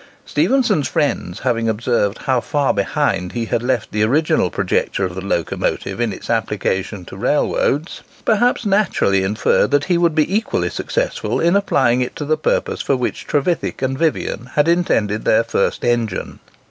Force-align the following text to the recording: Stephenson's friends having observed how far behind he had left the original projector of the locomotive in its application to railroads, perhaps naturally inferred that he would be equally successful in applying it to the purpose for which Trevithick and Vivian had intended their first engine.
Stephenson's 0.25 0.87
friends 0.87 1.41
having 1.41 1.69
observed 1.69 2.17
how 2.23 2.41
far 2.41 2.73
behind 2.73 3.33
he 3.33 3.45
had 3.45 3.61
left 3.61 3.91
the 3.91 4.01
original 4.01 4.49
projector 4.49 5.05
of 5.05 5.13
the 5.13 5.23
locomotive 5.23 6.01
in 6.01 6.11
its 6.11 6.27
application 6.27 7.05
to 7.05 7.15
railroads, 7.15 8.01
perhaps 8.25 8.65
naturally 8.65 9.21
inferred 9.21 9.69
that 9.69 9.83
he 9.85 9.99
would 9.99 10.15
be 10.15 10.35
equally 10.35 10.71
successful 10.71 11.39
in 11.39 11.55
applying 11.55 12.01
it 12.01 12.15
to 12.15 12.25
the 12.25 12.35
purpose 12.35 12.81
for 12.81 12.95
which 12.97 13.27
Trevithick 13.27 13.83
and 13.83 13.95
Vivian 13.95 14.47
had 14.55 14.67
intended 14.67 15.23
their 15.23 15.43
first 15.43 15.83
engine. 15.83 16.39